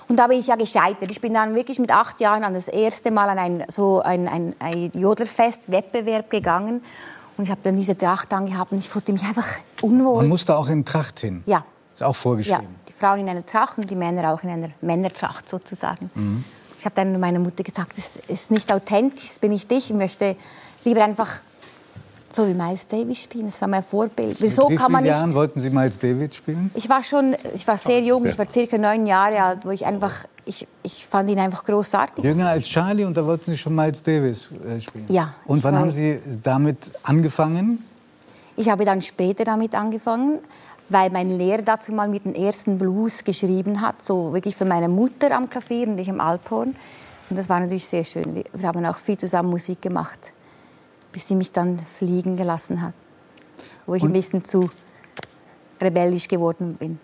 Und 0.09 0.19
da 0.19 0.27
bin 0.27 0.39
ich 0.39 0.49
ja 0.49 0.57
gescheitert. 0.57 1.11
Ich 1.11 1.21
bin 1.21 1.33
dann 1.33 1.55
wirklich 1.55 1.79
mit 1.79 1.91
acht 1.91 2.21
Jahren 2.21 2.45
an 2.45 2.55
das 2.55 2.69
erste 2.69 3.11
Mal 3.11 3.29
an 3.31 3.39
ein, 3.39 3.65
so 3.69 4.01
ein, 4.03 4.29
ein, 4.29 4.55
ein 4.59 4.91
Jodelfest-Wettbewerb 4.93 6.29
gegangen. 6.29 6.83
Und 7.37 7.45
ich 7.45 7.51
habe 7.51 7.61
dann 7.63 7.77
diese 7.77 7.97
Tracht 7.97 8.33
angehabt 8.33 8.73
und 8.73 8.79
ich 8.79 8.89
fühlte 8.89 9.13
mich 9.13 9.23
einfach 9.25 9.47
unwohl. 9.81 10.19
Man 10.19 10.29
musste 10.29 10.57
auch 10.57 10.69
in 10.69 10.85
Tracht 10.85 11.21
hin? 11.21 11.43
Ja. 11.47 11.65
Ist 11.93 12.03
auch 12.03 12.15
vorgeschrieben? 12.15 12.63
Ja, 12.63 12.69
die 12.89 12.93
Frauen 12.93 13.21
in 13.21 13.29
einer 13.29 13.45
Tracht 13.45 13.79
und 13.79 13.91
die 13.91 13.97
Männer 13.97 14.33
auch 14.33 14.43
in 14.43 14.51
einer 14.51 14.69
Männertracht 14.81 15.49
sozusagen. 15.49 16.11
Mhm. 16.15 16.45
Ich 16.79 16.85
habe 16.85 16.95
dann 16.97 17.19
meiner 17.19 17.39
Mutter 17.39 17.65
gesagt, 17.65 17.97
das 17.97 18.19
ist 18.29 18.51
nicht 18.51 18.71
authentisch, 18.73 19.29
das 19.29 19.39
bin 19.39 19.53
ich 19.53 19.67
dich. 19.67 19.91
Ich 19.91 19.97
möchte 19.97 20.37
lieber 20.85 21.03
einfach 21.03 21.41
so 22.29 22.47
wie 22.49 22.55
Miles 22.55 22.87
Davis 22.87 23.23
spielen. 23.23 23.47
Das 23.47 23.61
war 23.61 23.69
mein 23.69 23.83
Vorbild. 23.83 24.37
Wieso 24.41 24.69
Mit 24.69 24.73
wie 24.73 24.83
kann 24.83 24.93
man 24.93 25.05
nicht... 25.05 25.13
Jahren 25.13 25.35
wollten 25.35 25.61
Sie 25.61 25.71
Miles 25.71 25.99
Davis 25.99 26.37
spielen? 26.37 26.71
Ich 26.75 26.89
war 26.89 27.03
schon, 27.03 27.37
ich 27.55 27.67
war 27.67 27.79
sehr 27.79 28.01
jung. 28.03 28.27
Ich 28.27 28.37
war 28.37 28.51
circa 28.51 28.77
neun 28.77 29.07
Jahre 29.07 29.41
alt, 29.41 29.65
wo 29.65 29.71
ich 29.71 29.87
einfach, 29.87 30.27
ich, 30.47 30.67
ich 30.83 31.07
fand 31.07 31.31
ihn 31.31 31.39
einfach 31.39 31.65
großartig. 31.65 32.25
Jünger 32.25 32.49
als 32.49 32.67
Charlie 32.67 33.05
und 33.05 33.17
da 33.17 33.25
wollten 33.25 33.51
Sie 33.51 33.59
schon 33.59 33.75
Miles 33.75 34.03
Davis 34.03 34.49
äh, 34.67 34.81
spielen. 34.81 35.07
Ja. 35.09 35.35
Und 35.47 35.65
wann 35.65 35.79
haben 35.79 35.91
Sie 35.91 36.21
damit 36.43 36.91
angefangen? 37.03 37.85
Ich 38.57 38.69
habe 38.69 38.85
dann 38.85 39.03
später 39.03 39.45
damit 39.45 39.75
angefangen, 39.75 40.39
weil 40.89 41.11
mein 41.11 41.31
Lehrer 41.31 41.63
dazu 41.63 41.93
mal 41.93 42.09
mit 42.09 42.25
dem 42.25 42.35
ersten 42.35 42.79
Blues 42.79 43.25
geschrieben 43.25 43.81
hat, 43.81 44.03
so 44.03 44.33
wirklich 44.33 44.55
für 44.55 44.65
meine 44.65 44.89
Mutter 44.89 45.35
am 45.35 45.49
Klavier 45.49 45.89
und 45.89 45.99
ich 45.99 46.11
am 46.11 46.21
Alphorn. 46.21 46.77
Und 47.31 47.39
das 47.39 47.49
war 47.49 47.59
natürlich 47.59 47.87
sehr 47.87 48.05
schön. 48.05 48.45
Wir 48.53 48.69
haben 48.69 48.85
auch 48.85 48.99
viel 48.99 49.17
zusammen 49.17 49.51
Musik 49.51 49.81
gemacht, 49.83 50.19
bis 51.11 51.27
sie 51.29 51.35
mich 51.35 51.53
dann 51.53 51.79
fliegen 51.79 52.37
gelassen 52.37 52.83
hat, 52.83 52.93
wo 53.87 53.95
ich 53.95 54.03
und? 54.03 54.11
ein 54.11 54.13
bisschen 54.13 54.45
zu 54.45 54.71
rebellisch 55.81 56.29
geworden 56.29 56.75
bin. 56.75 56.99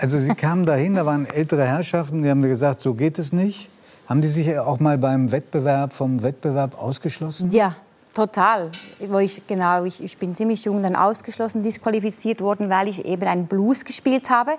Also 0.00 0.18
Sie 0.18 0.34
kamen 0.34 0.66
dahin, 0.66 0.94
da 0.94 1.06
waren 1.06 1.26
ältere 1.26 1.66
Herrschaften, 1.66 2.22
die 2.22 2.30
haben 2.30 2.42
gesagt, 2.42 2.80
so 2.80 2.94
geht 2.94 3.18
es 3.18 3.32
nicht. 3.32 3.70
Haben 4.08 4.20
die 4.20 4.28
sich 4.28 4.58
auch 4.58 4.78
mal 4.78 4.98
beim 4.98 5.32
Wettbewerb 5.32 5.92
vom 5.92 6.22
Wettbewerb 6.22 6.80
ausgeschlossen? 6.80 7.50
Ja, 7.50 7.74
total. 8.14 8.70
Wo 9.00 9.18
ich, 9.18 9.46
genau, 9.46 9.84
ich, 9.84 10.02
ich 10.02 10.16
bin 10.18 10.34
ziemlich 10.34 10.64
jung 10.64 10.82
dann 10.82 10.94
ausgeschlossen, 10.94 11.62
disqualifiziert 11.62 12.40
worden, 12.40 12.70
weil 12.70 12.88
ich 12.88 13.04
eben 13.04 13.26
einen 13.26 13.46
Blues 13.46 13.84
gespielt 13.84 14.30
habe. 14.30 14.52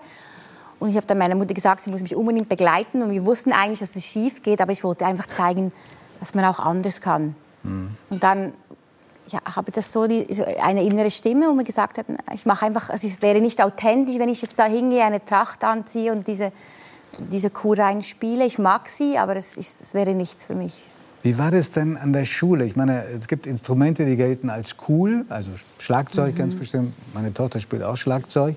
Und 0.79 0.89
ich 0.89 0.95
habe 0.97 1.07
dann 1.07 1.17
meiner 1.17 1.35
Mutter 1.35 1.53
gesagt, 1.53 1.83
sie 1.83 1.89
muss 1.89 2.01
mich 2.01 2.15
unbedingt 2.15 2.49
begleiten. 2.49 3.01
Und 3.01 3.11
wir 3.11 3.25
wussten 3.25 3.51
eigentlich, 3.51 3.79
dass 3.79 3.95
es 3.95 4.05
schief 4.05 4.41
geht, 4.41 4.59
aber 4.59 4.73
ich 4.73 4.83
wollte 4.83 5.05
einfach 5.05 5.27
zeigen, 5.27 5.71
dass 6.19 6.33
man 6.33 6.45
auch 6.45 6.59
anders 6.59 6.99
kann. 6.99 7.35
Mhm. 7.63 7.89
Und 8.09 8.23
dann 8.23 8.53
ja, 9.27 9.39
habe 9.55 9.71
das 9.71 9.91
so, 9.91 10.07
die, 10.07 10.33
so 10.33 10.43
eine 10.43 10.83
innere 10.83 11.11
Stimme, 11.11 11.47
wo 11.47 11.53
mir 11.53 11.63
gesagt 11.63 11.97
hat, 11.97 12.05
ich 12.33 12.45
mache 12.45 12.65
einfach, 12.65 12.89
also 12.89 13.07
es 13.07 13.21
wäre 13.21 13.41
nicht 13.41 13.61
authentisch, 13.63 14.17
wenn 14.19 14.29
ich 14.29 14.41
jetzt 14.41 14.57
da 14.57 14.65
hingehe, 14.65 15.03
eine 15.03 15.23
Tracht 15.23 15.63
anziehe 15.63 16.11
und 16.11 16.27
diese 16.27 16.51
diese 17.19 17.49
Kuh 17.49 17.73
reinspiele. 17.73 18.45
Ich 18.45 18.59
mag 18.59 18.89
sie, 18.89 19.17
aber 19.17 19.35
es, 19.35 19.57
ist, 19.57 19.81
es 19.81 19.93
wäre 19.93 20.13
nichts 20.13 20.45
für 20.45 20.55
mich. 20.55 20.73
Wie 21.23 21.37
war 21.37 21.51
das 21.51 21.71
denn 21.71 21.97
an 21.97 22.13
der 22.13 22.25
Schule? 22.25 22.65
Ich 22.65 22.75
meine, 22.75 23.03
es 23.05 23.27
gibt 23.27 23.47
Instrumente, 23.47 24.05
die 24.05 24.15
gelten 24.15 24.49
als 24.49 24.75
cool, 24.87 25.25
also 25.29 25.51
Schlagzeug 25.79 26.33
mhm. 26.33 26.37
ganz 26.37 26.55
bestimmt. 26.55 26.93
Meine 27.13 27.33
Tochter 27.33 27.59
spielt 27.59 27.83
auch 27.83 27.97
Schlagzeug. 27.97 28.55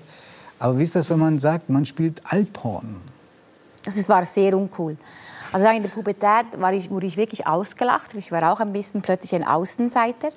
Aber 0.59 0.77
wie 0.77 0.83
ist 0.83 0.95
das, 0.95 1.09
wenn 1.09 1.19
man 1.19 1.39
sagt, 1.39 1.69
man 1.69 1.85
spielt 1.85 2.21
Alphorn? 2.25 2.97
Das 3.83 4.07
war 4.07 4.25
sehr 4.25 4.55
uncool. 4.55 4.95
Also 5.51 5.67
in 5.67 5.81
der 5.81 5.89
Pubertät 5.89 6.45
war 6.59 6.71
ich, 6.71 6.89
wurde 6.89 7.07
ich 7.07 7.17
wirklich 7.17 7.47
ausgelacht. 7.47 8.13
Ich 8.13 8.31
war 8.31 8.53
auch 8.53 8.59
ein 8.59 8.71
bisschen 8.71 9.01
plötzlich 9.01 9.35
ein 9.35 9.45
Außenseiter. 9.45 10.29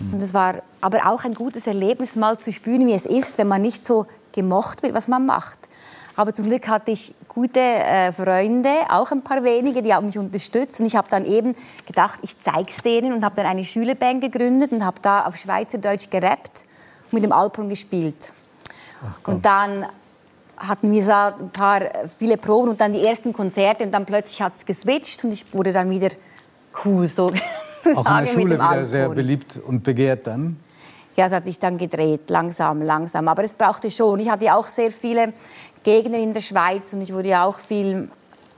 Mhm. 0.00 0.14
Und 0.14 0.22
es 0.22 0.34
war 0.34 0.62
aber 0.80 1.06
auch 1.06 1.24
ein 1.24 1.34
gutes 1.34 1.66
Erlebnis, 1.66 2.16
mal 2.16 2.38
zu 2.38 2.52
spüren, 2.52 2.86
wie 2.86 2.94
es 2.94 3.06
ist, 3.06 3.38
wenn 3.38 3.48
man 3.48 3.62
nicht 3.62 3.86
so 3.86 4.06
gemocht 4.32 4.82
wird, 4.82 4.94
was 4.94 5.08
man 5.08 5.26
macht. 5.26 5.58
Aber 6.16 6.34
zum 6.34 6.46
Glück 6.46 6.68
hatte 6.68 6.92
ich 6.92 7.14
gute 7.28 7.60
äh, 7.60 8.10
Freunde, 8.10 8.70
auch 8.88 9.10
ein 9.12 9.22
paar 9.22 9.44
wenige, 9.44 9.82
die 9.82 9.92
haben 9.92 10.06
mich 10.06 10.16
unterstützt. 10.16 10.80
Und 10.80 10.86
ich 10.86 10.96
habe 10.96 11.08
dann 11.10 11.26
eben 11.26 11.54
gedacht, 11.86 12.18
ich 12.22 12.38
zeige 12.38 12.70
es 12.70 12.82
denen 12.82 13.12
und 13.12 13.24
habe 13.24 13.36
dann 13.36 13.46
eine 13.46 13.64
Schülerband 13.64 14.22
gegründet 14.22 14.72
und 14.72 14.84
habe 14.84 14.98
da 15.02 15.26
auf 15.26 15.36
Schweizerdeutsch 15.36 16.08
gerappt 16.08 16.64
und 17.04 17.12
mit 17.12 17.24
dem 17.24 17.32
Alphorn 17.32 17.68
gespielt. 17.68 18.32
und 19.26 19.44
dann 19.44 19.86
hatten 20.56 20.90
wir 20.90 21.04
so 21.04 21.12
ein 21.12 21.50
paar 21.50 21.82
äh, 21.82 22.08
viele 22.18 22.38
Proben 22.38 22.70
und 22.70 22.80
dann 22.80 22.92
die 22.92 23.04
ersten 23.04 23.32
Konzerte 23.32 23.84
und 23.84 23.92
dann 23.92 24.06
plötzlich 24.06 24.40
hat 24.40 24.54
es 24.56 24.64
geswitcht 24.64 25.22
und 25.24 25.32
ich 25.32 25.44
wurde 25.52 25.72
dann 25.72 25.90
wieder 25.90 26.08
cool 26.84 27.06
so 27.06 27.30
Auch 27.94 28.18
in 28.18 28.24
der 28.24 28.26
Schule 28.26 28.54
wieder 28.54 28.86
sehr 28.86 29.08
beliebt 29.08 29.60
und 29.64 29.82
begehrt 29.82 30.26
dann? 30.26 30.56
Ja, 31.16 31.26
es 31.26 31.32
hat 31.32 31.46
sich 31.46 31.58
dann 31.58 31.78
gedreht, 31.78 32.28
langsam, 32.28 32.82
langsam. 32.82 33.28
Aber 33.28 33.42
es 33.42 33.54
brauchte 33.54 33.90
schon. 33.90 34.20
Ich 34.20 34.28
hatte 34.28 34.54
auch 34.54 34.66
sehr 34.66 34.90
viele 34.90 35.32
Gegner 35.82 36.18
in 36.18 36.34
der 36.34 36.42
Schweiz 36.42 36.92
und 36.92 37.00
ich 37.00 37.12
wurde 37.12 37.30
ja 37.30 37.44
auch 37.44 37.58
viel 37.58 38.08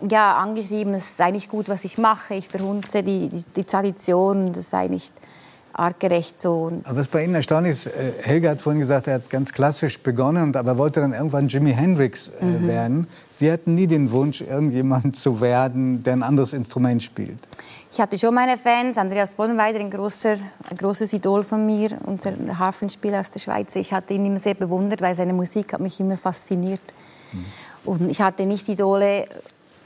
ja, 0.09 0.37
angeschrieben, 0.37 0.95
es 0.95 1.17
sei 1.17 1.31
nicht 1.31 1.49
gut, 1.49 1.69
was 1.69 1.85
ich 1.85 1.99
mache. 1.99 2.35
Ich 2.35 2.49
verhunze 2.49 3.03
die, 3.03 3.29
die, 3.29 3.45
die 3.57 3.65
Tradition, 3.65 4.53
das 4.53 4.71
sei 4.71 4.89
nicht 4.89 5.13
artgerecht 5.73 6.41
so. 6.41 6.73
Aber 6.85 6.99
was 6.99 7.09
bei 7.09 7.25
Ihnen 7.25 7.37
erstaunlich 7.37 7.73
ist, 7.73 7.87
äh, 7.87 8.13
Helga 8.23 8.51
hat 8.51 8.63
vorhin 8.63 8.81
gesagt, 8.81 9.07
er 9.07 9.15
hat 9.15 9.31
ganz 9.31 9.53
klassisch 9.53 10.01
begonnen, 10.01 10.55
aber 10.57 10.77
wollte 10.77 11.01
dann 11.01 11.13
irgendwann 11.13 11.49
Jimi 11.49 11.73
Hendrix 11.73 12.31
äh, 12.41 12.45
mhm. 12.45 12.69
werden. 12.69 13.07
Sie 13.33 13.51
hatten 13.51 13.75
nie 13.75 13.87
den 13.87 14.11
Wunsch, 14.11 14.41
irgendjemand 14.41 15.17
zu 15.17 15.41
werden, 15.41 16.03
der 16.03 16.15
ein 16.15 16.23
anderes 16.23 16.53
Instrument 16.53 17.03
spielt. 17.03 17.39
Ich 17.91 18.01
hatte 18.01 18.19
schon 18.19 18.35
meine 18.35 18.59
Fans. 18.59 18.97
Andreas 18.97 19.35
Vollenweider, 19.35 19.81
ein, 19.81 19.91
großer, 19.91 20.37
ein 20.71 20.77
großes 20.77 21.13
Idol 21.13 21.43
von 21.43 21.65
mir, 21.65 21.99
unser 22.07 22.33
Harfenspieler 22.59 23.21
aus 23.21 23.33
der 23.33 23.41
Schweiz. 23.41 23.75
Ich 23.77 23.93
hatte 23.93 24.15
ihn 24.15 24.27
immer 24.27 24.39
sehr 24.39 24.55
bewundert, 24.55 25.01
weil 25.01 25.15
seine 25.15 25.33
Musik 25.33 25.73
hat 25.73 25.81
mich 25.81 25.99
immer 26.01 26.17
fasziniert. 26.17 26.83
Mhm. 27.33 27.45
Und 27.85 28.11
ich 28.11 28.21
hatte 28.21 28.47
nicht 28.47 28.69
Idole 28.69 29.27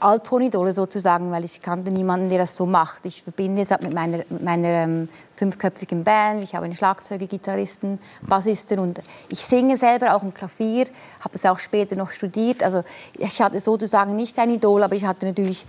Altponidole 0.03 0.73
sozusagen, 0.73 1.31
weil 1.31 1.45
ich 1.45 1.61
kannte 1.61 1.89
niemanden, 1.89 2.29
der 2.29 2.39
das 2.39 2.55
so 2.55 2.65
macht. 2.65 3.05
Ich 3.05 3.23
verbinde 3.23 3.61
es 3.61 3.69
mit 3.69 3.93
meiner, 3.93 4.23
meiner 4.29 4.67
ähm, 4.67 5.09
fünfköpfigen 5.35 6.03
Band. 6.03 6.43
Ich 6.43 6.55
habe 6.55 6.65
einen 6.65 6.75
Schlagzeuger, 6.75 7.25
Gitarristen, 7.25 7.99
Bassisten 8.21 8.79
und 8.79 8.99
ich 9.29 9.39
singe 9.39 9.77
selber 9.77 10.13
auch 10.13 10.21
ein 10.21 10.33
Klavier. 10.33 10.87
Habe 11.21 11.35
es 11.35 11.45
auch 11.45 11.57
später 11.57 11.95
noch 11.95 12.11
studiert. 12.11 12.63
Also 12.63 12.83
ich 13.17 13.41
hatte 13.41 13.59
sozusagen 13.59 14.15
nicht 14.15 14.37
ein 14.39 14.49
Idol, 14.49 14.83
aber 14.83 14.95
ich 14.95 15.05
hatte 15.05 15.25
natürlich 15.25 15.65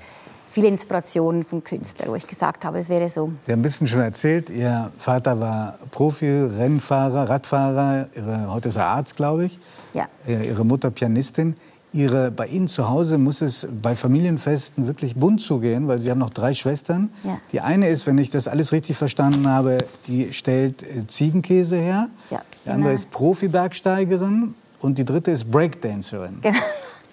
viele 0.55 0.69
Inspirationen 0.69 1.43
von 1.43 1.65
Künstlern, 1.65 2.11
wo 2.11 2.15
ich 2.15 2.29
gesagt 2.29 2.65
habe, 2.65 2.79
es 2.79 2.89
wäre 2.89 3.09
so. 3.09 3.33
Sie 3.45 3.53
haben 3.53 3.59
ein 3.59 3.63
bisschen 3.63 3.89
schon 3.89 4.03
erzählt, 4.03 4.51
Ihr 4.51 4.93
Vater 4.99 5.41
war 5.41 5.81
Profi, 5.91 6.31
Rennfahrer, 6.31 7.29
Radfahrer, 7.29 8.07
Ihre, 8.15 8.53
heute 8.53 8.69
ist 8.69 8.77
er 8.77 8.87
Arzt, 8.87 9.17
glaube 9.17 9.47
ich. 9.47 9.59
Ja. 9.95 10.07
Ihre 10.27 10.65
Mutter 10.65 10.93
Pianistin. 10.93 11.57
Ihre, 11.93 12.31
bei 12.31 12.47
Ihnen 12.47 12.69
zu 12.69 12.89
Hause 12.89 13.19
muss 13.19 13.41
es 13.41 13.67
bei 13.83 13.97
Familienfesten 13.97 14.87
wirklich 14.87 15.17
bunt 15.17 15.41
zugehen, 15.41 15.89
weil 15.89 15.99
Sie 15.99 16.11
haben 16.11 16.19
noch 16.19 16.31
drei 16.31 16.53
Schwestern. 16.53 17.11
Ja. 17.25 17.39
Die 17.51 17.61
eine 17.61 17.89
ist, 17.89 18.07
wenn 18.07 18.19
ich 18.19 18.31
das 18.31 18.47
alles 18.47 18.71
richtig 18.71 18.97
verstanden 18.97 19.49
habe, 19.49 19.79
die 20.07 20.33
stellt 20.33 20.85
äh, 20.85 21.07
Ziegenkäse 21.09 21.77
her. 21.77 22.11
Ja, 22.31 22.43
die 22.65 22.71
andere 22.71 22.91
genau. 22.91 23.03
ist 23.03 23.11
Profi-Bergsteigerin 23.11 24.55
und 24.79 24.99
die 24.99 25.05
dritte 25.05 25.33
ist 25.33 25.51
Breakdancerin. 25.51 26.39
Genau. 26.43 26.59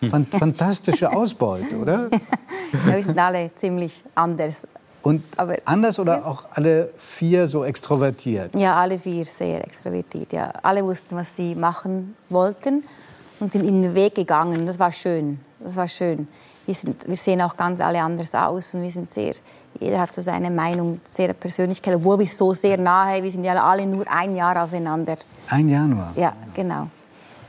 Fantastische 0.10 1.12
Ausbeute, 1.12 1.78
oder? 1.78 2.10
Ja, 2.88 2.96
wir 2.96 3.04
sind 3.04 3.20
alle 3.20 3.54
ziemlich 3.54 4.02
anders. 4.16 4.66
Und 5.02 5.24
Aber, 5.36 5.58
anders 5.66 6.00
oder 6.00 6.20
ja. 6.20 6.26
auch 6.26 6.46
alle 6.52 6.90
vier 6.96 7.48
so 7.50 7.66
extrovertiert? 7.66 8.56
Ja, 8.56 8.76
alle 8.76 8.98
vier 8.98 9.26
sehr 9.26 9.66
extrovertiert. 9.66 10.32
Ja. 10.32 10.54
Alle 10.64 10.84
wussten, 10.84 11.16
was 11.18 11.36
sie 11.36 11.54
machen 11.56 12.16
wollten 12.30 12.84
und 13.42 13.52
sind 13.52 13.66
in 13.66 13.82
den 13.82 13.96
Weg 13.96 14.16
gegangen. 14.16 14.66
Das 14.66 14.80
war 14.80 14.92
schön. 14.92 15.40
Das 15.60 15.76
war 15.76 15.88
schön. 15.88 16.28
Wir, 16.66 16.76
sind, 16.76 17.08
wir 17.08 17.16
sehen 17.18 17.42
auch 17.42 17.58
ganz 17.58 17.82
alle 17.82 18.02
anders 18.02 18.36
aus 18.36 18.74
und 18.74 18.84
wir 18.84 18.92
sind 18.92 19.12
sehr, 19.12 19.34
jeder 19.80 20.00
hat 20.00 20.14
so 20.14 20.22
seine 20.22 20.52
Meinung, 20.52 21.02
sehr 21.04 21.34
Persönlichkeit, 21.34 21.96
obwohl 21.96 22.20
wir 22.20 22.28
so 22.28 22.54
sehr 22.54 22.78
nahe, 22.78 23.22
wir 23.24 23.32
sind 23.32 23.44
ja 23.44 23.62
alle 23.62 23.86
nur 23.86 24.06
ein 24.08 24.36
Jahr 24.36 24.64
auseinander. 24.64 25.18
Ein 25.50 25.68
Jahr 25.68 25.88
nur? 25.88 26.12
Ja, 26.16 26.34
genau. 26.54 26.88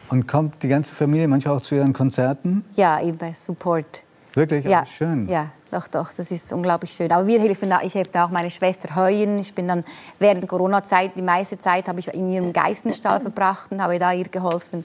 Und 0.08 0.26
kommt 0.26 0.62
die 0.62 0.68
ganze 0.68 0.94
Familie 0.94 1.28
manchmal 1.28 1.56
auch 1.56 1.62
zu 1.62 1.74
Ihren 1.74 1.92
Konzerten? 1.92 2.64
Ja, 2.74 2.98
immer 2.98 3.32
Support. 3.32 4.02
Wirklich? 4.34 4.64
Ja, 4.64 4.84
schön. 4.84 5.28
Ja, 5.28 5.50
doch, 5.70 5.88
doch, 5.88 6.12
das 6.14 6.30
ist 6.30 6.52
unglaublich 6.52 6.92
schön. 6.92 7.10
Aber 7.12 7.26
wir 7.26 7.40
helfen, 7.40 7.72
ich 7.82 7.94
helfe 7.94 8.22
auch 8.22 8.30
meine 8.30 8.50
Schwester 8.50 8.94
heuen. 8.94 9.38
Ich 9.38 9.54
bin 9.54 9.68
dann 9.68 9.84
während 10.18 10.46
Corona-Zeit, 10.46 11.12
die 11.16 11.22
meiste 11.22 11.58
Zeit 11.58 11.88
habe 11.88 12.00
ich 12.00 12.08
in 12.12 12.30
ihrem 12.30 12.52
Geißenstall 12.52 13.20
verbracht 13.20 13.72
und 13.72 13.82
habe 13.82 13.98
da 13.98 14.12
ihr 14.12 14.28
geholfen 14.28 14.84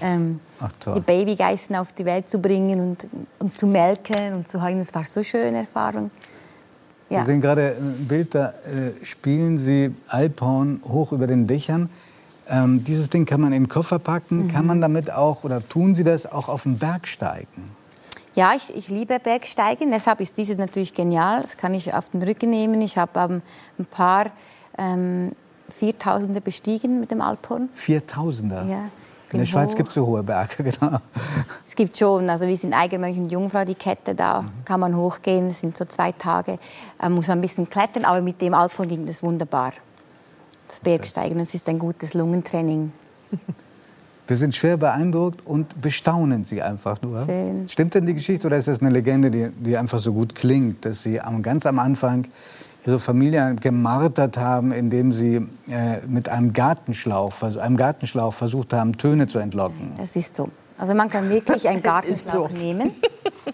ähm, 0.00 0.40
Ach, 0.60 0.72
die 0.94 1.00
Babygeißen 1.00 1.74
auf 1.76 1.92
die 1.92 2.04
Welt 2.04 2.30
zu 2.30 2.38
bringen 2.38 2.80
und, 2.80 3.06
und 3.38 3.56
zu 3.56 3.66
melken 3.66 4.34
und 4.34 4.48
zu 4.48 4.62
heulen. 4.62 4.78
Das 4.78 4.94
war 4.94 5.04
so 5.04 5.20
eine 5.20 5.24
schöne 5.24 5.58
Erfahrung. 5.58 6.10
Ja. 7.10 7.18
Wir 7.18 7.24
sehen 7.24 7.40
gerade 7.40 7.76
ein 7.78 8.06
Bild, 8.06 8.34
da 8.34 8.50
äh, 8.50 9.04
spielen 9.04 9.58
Sie 9.58 9.94
Alphorn 10.08 10.80
hoch 10.84 11.12
über 11.12 11.26
den 11.26 11.46
Dächern. 11.46 11.88
Ähm, 12.50 12.84
dieses 12.84 13.10
Ding 13.10 13.26
kann 13.26 13.40
man 13.40 13.52
in 13.52 13.64
den 13.64 13.68
Koffer 13.68 13.98
packen. 13.98 14.44
Mhm. 14.44 14.48
Kann 14.52 14.66
man 14.66 14.80
damit 14.80 15.12
auch, 15.12 15.44
oder 15.44 15.66
tun 15.66 15.94
Sie 15.94 16.04
das 16.04 16.30
auch 16.30 16.48
auf 16.48 16.62
den 16.62 16.78
Berg 16.78 17.06
steigen? 17.06 17.76
Ja, 18.34 18.52
ich, 18.56 18.74
ich, 18.76 18.88
liebe 18.88 19.18
Bergsteigen. 19.18 19.90
Deshalb 19.90 20.20
ist 20.20 20.38
dieses 20.38 20.56
natürlich 20.56 20.92
genial. 20.92 21.40
Das 21.42 21.56
kann 21.56 21.74
ich 21.74 21.92
auf 21.92 22.10
den 22.10 22.22
Rücken 22.22 22.50
nehmen. 22.50 22.80
Ich 22.82 22.96
habe 22.96 23.18
ähm, 23.18 23.42
ein 23.78 23.86
paar 23.86 24.26
ähm, 24.78 25.32
Viertausender 25.68 26.40
bestiegen 26.40 27.00
mit 27.00 27.10
dem 27.10 27.20
Alphorn. 27.20 27.68
Viertausender? 27.74 28.64
Ja. 28.64 28.90
In 29.32 29.38
der 29.40 29.44
Schweiz 29.44 29.74
gibt 29.74 29.88
es 29.88 29.94
so 29.94 30.06
hohe 30.06 30.22
Berge, 30.22 30.62
genau. 30.62 30.98
Es 31.66 31.74
gibt 31.74 31.98
schon, 31.98 32.30
also 32.30 32.46
wir 32.46 32.56
sind 32.56 32.72
Eigenmönch 32.72 33.18
und 33.18 33.30
Jungfrau, 33.30 33.64
die 33.64 33.74
Kette, 33.74 34.14
da 34.14 34.42
mhm. 34.42 34.64
kann 34.64 34.80
man 34.80 34.96
hochgehen, 34.96 35.48
das 35.48 35.58
sind 35.58 35.76
so 35.76 35.84
zwei 35.84 36.12
Tage, 36.12 36.58
äh, 37.02 37.08
muss 37.10 37.28
man 37.28 37.38
ein 37.38 37.42
bisschen 37.42 37.68
klettern, 37.68 38.06
aber 38.06 38.22
mit 38.22 38.40
dem 38.40 38.54
Alphorn 38.54 38.88
ging 38.88 39.04
das 39.04 39.22
wunderbar. 39.22 39.72
Das 40.68 40.80
Bergsteigen, 40.80 41.38
das 41.38 41.54
ist 41.54 41.68
ein 41.68 41.78
gutes 41.78 42.14
Lungentraining. 42.14 42.92
Wir 44.26 44.36
sind 44.36 44.54
schwer 44.54 44.76
beeindruckt 44.76 45.46
und 45.46 45.80
bestaunen 45.80 46.44
Sie 46.44 46.60
einfach 46.60 47.00
nur. 47.00 47.24
Schön. 47.24 47.66
Stimmt 47.66 47.94
denn 47.94 48.04
die 48.04 48.12
Geschichte 48.12 48.46
oder 48.46 48.58
ist 48.58 48.68
das 48.68 48.82
eine 48.82 48.90
Legende, 48.90 49.30
die, 49.30 49.48
die 49.48 49.76
einfach 49.76 50.00
so 50.00 50.12
gut 50.12 50.34
klingt, 50.34 50.84
dass 50.84 51.02
Sie 51.02 51.18
am, 51.18 51.42
ganz 51.42 51.64
am 51.64 51.78
Anfang 51.78 52.26
ihre 52.86 52.98
Familie 52.98 53.54
gemartert 53.60 54.36
haben, 54.36 54.72
indem 54.72 55.12
sie 55.12 55.46
äh, 55.68 56.06
mit 56.06 56.28
einem 56.28 56.52
Gartenschlauch, 56.52 57.32
einem 57.42 57.76
Gartenschlauch 57.76 58.32
versucht 58.32 58.72
haben, 58.72 58.96
Töne 58.96 59.26
zu 59.26 59.38
entlocken. 59.38 59.92
Das 59.98 60.16
ist 60.16 60.36
so. 60.36 60.48
Also 60.78 60.94
man 60.94 61.10
kann 61.10 61.28
wirklich 61.28 61.68
einen 61.68 61.82
Gartenschlauch 61.82 62.48
so. 62.50 62.56
nehmen 62.56 62.94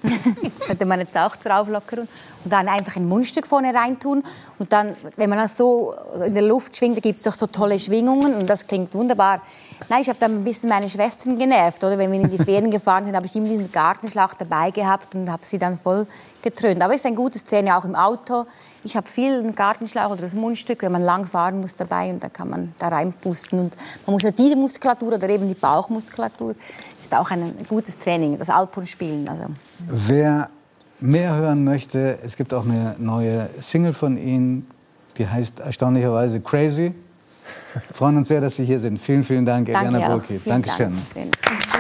könnte 0.67 0.87
man 0.87 1.01
jetzt 1.01 1.17
auch 1.17 1.37
zur 1.37 1.57
Auflockerung. 1.57 2.09
Und 2.45 2.53
dann 2.53 2.69
einfach 2.69 2.97
ein 2.97 3.07
Mundstück 3.07 3.47
vorne 3.47 3.75
reintun. 3.75 4.23
Und 4.59 4.73
dann, 4.73 4.97
wenn 5.17 5.31
man 5.31 5.39
das 5.39 5.57
so 5.57 5.95
in 6.25 6.35
der 6.35 6.43
Luft 6.43 6.77
schwingt, 6.77 6.97
da 6.97 7.01
gibt 7.01 7.17
es 7.17 7.25
doch 7.25 7.35
so 7.35 7.47
tolle 7.47 7.79
Schwingungen 7.79 8.35
und 8.35 8.49
das 8.49 8.67
klingt 8.67 8.95
wunderbar. 8.95 9.43
Nein, 9.89 10.03
ich 10.03 10.09
habe 10.09 10.19
dann 10.19 10.33
ein 10.33 10.45
bisschen 10.45 10.69
meine 10.69 10.89
Schwestern 10.89 11.39
genervt. 11.39 11.83
Oder? 11.85 11.99
Wenn 11.99 12.11
wir 12.11 12.21
in 12.21 12.31
die 12.31 12.43
Ferien 12.43 12.71
gefahren 12.71 13.05
sind, 13.05 13.15
habe 13.15 13.27
ich 13.27 13.37
immer 13.37 13.49
diesen 13.49 13.71
Gartenschlauch 13.71 14.35
dabei 14.35 14.71
gehabt 14.71 15.15
und 15.15 15.31
habe 15.31 15.45
sie 15.45 15.59
dann 15.59 15.77
voll 15.77 16.07
getrönt. 16.43 16.83
Aber 16.83 16.95
es 16.95 17.01
ist 17.01 17.07
ein 17.07 17.15
gutes 17.15 17.45
Training, 17.45 17.73
auch 17.73 17.85
im 17.85 17.95
Auto. 17.95 18.47
Ich 18.83 18.97
habe 18.97 19.09
viel 19.09 19.39
einen 19.39 19.55
Gartenschlauch 19.55 20.11
oder 20.11 20.23
das 20.23 20.35
Mundstück, 20.35 20.83
wenn 20.83 20.93
man 20.93 21.03
lang 21.03 21.25
fahren 21.25 21.61
muss 21.61 21.75
dabei 21.75 22.11
und 22.11 22.23
da 22.23 22.29
kann 22.29 22.51
man 22.51 22.75
da 22.79 22.89
reinpusten. 22.89 23.59
Und 23.59 23.77
man 24.07 24.15
muss 24.15 24.23
ja 24.23 24.31
diese 24.31 24.57
Muskulatur 24.57 25.15
oder 25.15 25.29
eben 25.29 25.49
die 25.49 25.55
Bauchmuskulatur, 25.55 26.55
ist 27.03 27.15
auch 27.15 27.31
ein 27.31 27.55
gutes 27.69 27.97
Training, 27.97 28.39
das 28.39 28.51
Alpenspielen. 28.51 29.29
Also. 29.29 29.47
Wer 29.89 30.51
mehr 31.01 31.35
hören 31.35 31.65
möchte, 31.65 32.19
es 32.23 32.37
gibt 32.37 32.53
auch 32.55 32.65
eine 32.65 32.97
neue 32.99 33.49
Single 33.61 33.93
von 33.93 34.17
Ihnen, 34.17 34.67
die 35.17 35.27
heißt 35.27 35.61
erstaunlicherweise 35.61 36.41
Crazy. 36.41 36.95
Wir 37.75 37.95
freuen 37.95 38.17
uns 38.17 38.29
sehr, 38.29 38.41
dass 38.41 38.57
Sie 38.57 38.65
hier 38.65 38.79
sind. 38.81 38.99
Vielen, 38.99 39.25
vielen 39.25 39.45
Dank, 39.45 39.67
Danke 39.67 39.89
Eliana. 39.89 40.15
Burki. 40.15 40.41
Dankeschön. 40.45 40.93
Dank. 41.15 41.74